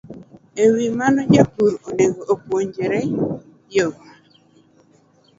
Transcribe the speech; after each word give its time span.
E 0.63 0.65
wi 0.73 0.87
mano, 0.99 1.21
jopur 1.33 1.71
onego 1.87 2.21
opuonjre 2.33 3.01
yo 3.75 3.87